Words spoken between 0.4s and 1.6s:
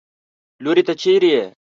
لورې! ته چېرې يې؟